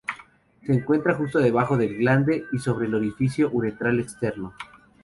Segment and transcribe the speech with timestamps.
[0.65, 4.51] Se encuentra justo debajo del glande y sobre el orificio uretral externo.